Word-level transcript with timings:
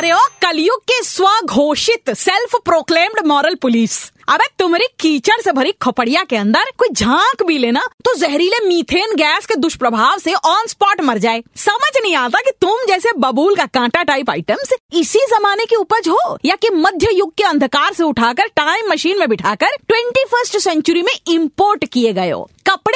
अरे 0.00 0.12
ओ 0.12 0.18
कलयुग 0.42 0.80
के 0.80 1.02
स्वघोषित 1.04 2.10
सेल्फ 2.10 2.54
प्रोक्लेम्ड 2.64 3.26
मॉरल 3.26 3.54
पुलिस 3.54 3.96
अबे, 4.28 4.44
तुम्हारी 4.58 4.86
कीचड़ 5.00 5.40
से 5.42 5.52
भरी 5.52 5.72
खोपड़िया 5.82 6.22
के 6.24 6.36
अंदर 6.36 6.70
कोई 6.78 6.88
झाँक 6.90 7.42
भी 7.46 7.56
लेना 7.58 7.80
तो 8.04 8.14
जहरीले 8.14 8.60
मीथेन 8.66 9.14
गैस 9.16 9.46
के 9.46 9.54
दुष्प्रभाव 9.56 10.18
से 10.18 10.34
ऑन 10.34 10.66
स्पॉट 10.66 11.00
मर 11.00 11.18
जाए। 11.18 11.42
समझ 11.56 11.90
नहीं 11.96 12.14
आता 12.16 12.40
कि 12.40 12.50
तुम 12.60 12.86
जैसे 12.88 13.12
बबूल 13.18 13.56
का 13.56 13.66
कांटा 13.68 14.02
टाइप 14.02 14.30
आइटम्स 14.30 14.72
इसी 14.92 15.26
जमाने 15.30 15.64
की 15.64 15.76
उपज 15.76 16.08
हो, 16.08 16.38
या 16.44 16.56
कि 16.56 16.70
मध्य 16.70 17.08
युग 17.14 17.34
के 17.38 17.44
अंधकार 17.44 17.92
से 17.94 18.02
उठाकर 18.02 18.46
टाइम 18.56 18.90
मशीन 18.92 19.18
में 19.18 19.28
बिठाकर 19.28 19.76
ट्वेंटी 19.88 20.24
फ़र्स्ट 20.26 20.58
सेंचुरी 20.58 21.02
में 21.02 21.12
इम्पोर्ट 21.28 21.84
किए 21.84 22.12
गए 22.12 22.30
हो। 22.30 22.48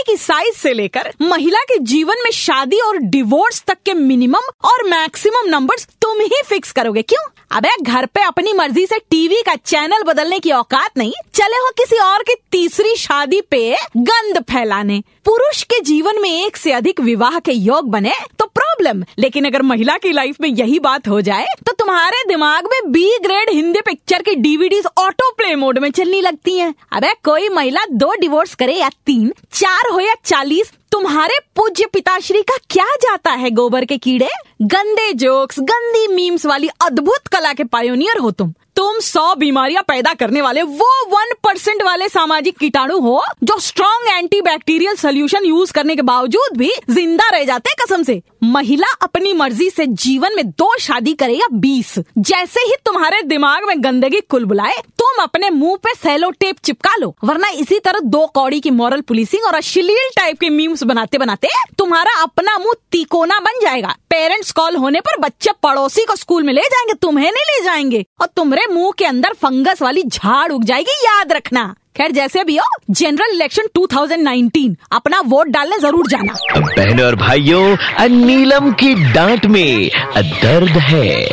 कपड़े 0.00 0.16
की 0.16 0.22
साइज़ 0.22 0.56
से 0.56 0.72
लेकर 0.72 1.12
महिला 1.22 1.58
के 1.60 1.78
जीवन 1.78 2.22
में 2.24 2.30
शादी 2.30 2.78
और 2.80 2.96
डिवोर्स 3.10 3.62
तक 3.66 3.78
के 3.84 3.94
मिनिमम 3.94 4.48
और 4.64 4.82
मैक्सिमम 4.88 5.48
नंबर्स 5.48 5.86
तुम 6.02 6.20
ही 6.20 6.42
फिक्स 6.46 6.72
करोगे। 6.72 7.02
क्यों? 7.02 7.26
अबे, 7.50 7.70
घर 7.82 8.06
पे 8.06 8.22
अपनी 8.22 8.52
मर्ज़ी 8.52 8.86
से 8.86 8.98
टीवी 9.10 9.42
का 9.46 9.54
चैनल 9.56 10.02
बदलने 10.02 10.38
की 10.38 10.50
औकात 10.52 10.98
नहीं। 10.98 11.12
चले 11.34 11.56
हो 11.56 11.70
किसी 11.76 11.98
और 11.98 12.22
की 12.22 12.34
तीसरी 12.52 12.94
शादी 12.96 13.40
पे 13.40 13.74
गंद 13.96 14.38
फैलाने। 14.42 15.02
पुरुष 15.24 15.62
के 15.62 15.80
जीवन 15.80 16.20
में 16.22 16.30
एक 16.44 16.56
से 16.56 16.72
अधिक 16.72 17.00
विवाह 17.00 17.38
के 17.38 17.52
योग 17.52 17.90
बने 17.90 18.12
तो 18.38 18.46
प्रॉब्लम 18.54 19.04
लेकिन 19.18 19.44
अगर 19.44 19.62
महिला 19.62 19.96
की 19.96 20.12
लाइफ 20.12 20.36
में 20.40 20.48
यही 20.48 20.78
बात 20.78 21.08
हो 21.08 21.20
जाए 21.20 21.46
तो 21.66 21.72
तुम्हारे 21.90 22.22
दिमाग 22.28 22.66
में 22.66 22.90
बी 22.92 23.06
ग्रेड 23.22 23.48
हिंदी 23.50 23.80
पिक्चर 23.80 24.22
की 24.22 24.34
डीवीडीज 24.34 24.84
ऑटो 24.98 25.30
प्ले 25.32 25.54
मोड 25.54 25.78
में 25.78 25.90
चलने 25.90 26.20
लगती 26.20 26.56
हैं। 26.58 26.74
अबे, 26.92 27.12
कोई 27.24 27.48
महिला 27.48 27.80
दो 27.92 28.12
डिवोर्स 28.20 28.54
करे 28.54 28.74
या 28.74 28.88
तीन, 29.06 29.32
चार 29.52 29.90
हो 29.92 30.00
या 30.00 30.14
चालीस 30.24 30.70
तुम्हारे 30.92 31.34
पूज्य 31.56 31.86
पिताश्री 31.92 32.40
का 32.42 32.56
क्या 32.70 32.86
जाता 33.02 33.30
है 33.32 33.50
गोबर 33.50 33.84
के 33.84 33.96
कीड़े? 33.98 34.28
गंदे 34.62 35.12
जोक्स, 35.14 35.60
गंदी 35.60 36.06
मीम्स 36.14 36.46
वाली 36.46 36.68
अद्भुत 36.86 37.28
कला 37.32 37.52
के 37.52 37.64
पायोनियर 37.66 38.18
हो 38.18 38.30
तुम। 38.30 38.52
तुम 38.76 38.98
सौ 39.00 39.34
बीमारियाँ 39.34 39.82
पैदा 39.82 40.12
करने 40.14 40.42
वाले 40.42 40.62
वो 40.62 40.88
वन 41.06 41.32
परसेंट 41.44 41.82
वाले 41.82 42.08
सामाजिक 42.08 42.56
कीटाणु 42.58 42.98
हो 43.00 43.22
जो 43.44 43.58
strong 43.60 44.08
anti 44.08 44.40
bacterial 44.40 44.94
solution 44.96 45.44
use 45.44 45.72
करने 45.72 45.96
के 45.96 46.02
बावजूद 46.02 46.56
भी 46.58 46.70
ज़िंदा 46.90 47.28
रह 47.30 47.44
जाते 47.44 47.74
कसम 47.80 48.02
से। 48.02 48.20
महिला 48.44 48.86
अपनी 49.02 49.32
मर्ज़ी 49.32 49.68
से 49.70 49.86
जीवन 49.86 50.36
में 50.36 50.44
दो 50.48 50.76
शादी 50.80 51.12
करे 51.14 51.34
या 51.34 51.46
बीस। 51.54 51.94
जैसे 52.20 52.60
ही 52.60 52.74
तुम्हारे 52.86 53.20
दिमाग 53.22 53.64
में 53.68 53.82
गंदगी 53.84 54.20
कुल 54.20 54.44
बुलाए 54.44 54.76
तुम 54.98 55.22
अपने 55.22 55.50
मुँह 55.50 55.76
पे 55.84 55.94
सेलो 55.94 56.30
टेप 56.30 56.58
चिपका 56.64 56.94
लो, 56.96 57.14
वरना 57.24 57.48
इसी 57.50 57.78
तरह 57.78 58.00
दो 58.06 58.26
कौड़ी 58.34 58.60
की 58.60 58.70
मॉरल 58.72 59.00
पुलिसिंग 59.02 59.44
और 59.46 59.54
अश्लील 59.54 60.08
टाइप 60.16 60.38
के 60.40 60.48
मीम्स 60.50 60.79
बनाते 60.84 61.18
बनाते 61.18 61.48
तुम्हारा 61.78 62.20
अपना 62.22 62.56
मुँह 62.58 62.74
तिकोना 62.92 63.38
बन 63.40 63.60
जाएगा। 63.62 63.94
पेरेंट्स 64.10 64.52
कॉल 64.52 64.76
होने 64.76 65.00
पर 65.00 65.18
बच्चे 65.20 65.50
पड़ोसी 65.62 66.04
को 66.04 66.16
स्कूल 66.16 66.42
में 66.42 66.52
ले 66.52 66.62
जाएँगे 66.62 66.94
तुम्हें 67.02 67.24
नहीं 67.24 67.44
ले 67.50 67.64
जाएँगे। 67.64 68.04
और 68.20 68.26
तुम्हारे 68.36 68.66
मुँह 68.72 68.92
के 68.98 69.04
अंदर 69.04 69.32
फंगस 69.42 69.82
वाली 69.82 70.02
झाड़ 70.02 70.50
उग 70.52 70.64
जाएगी 70.64 71.04
याद 71.04 71.32
रखना। 71.32 71.74
खैर 71.96 72.12
जैसे 72.12 72.42
भी 72.44 72.56
हो 72.56 72.64
जनरल 72.90 73.34
इलेक्शन 73.34 73.66
2019 73.76 74.74
अपना 74.92 75.20
वोट 75.26 75.48
डालने 75.48 75.78
ज़रूर 75.78 76.08
जाना। 76.08 76.34
बहनों 76.58 77.06
और 77.06 77.16
भाइयों 77.16 78.08
नीलम 78.08 78.72
की 78.72 78.94
डांट 79.12 79.46
में 79.46 79.90
दर्द 80.18 80.78
है। 80.80 81.28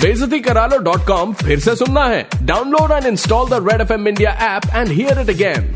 बेजती 0.00 0.40
करा 0.40 0.66
लो 0.66 0.78
डॉट 0.84 1.06
कॉम 1.06 1.32
फिर 1.34 1.60
से 1.60 1.74
सुनना 1.76 2.04
है। 2.04 2.26
Download 2.42 2.92
and 2.92 3.06
install 3.06 3.48
the 3.50 3.66
Red 3.68 3.80
F 3.80 3.92
M 3.92 4.08
India 4.08 4.30
app 4.46 4.62
and 4.74 4.88
hear 4.88 5.20
it 5.20 5.30
again 5.30 5.72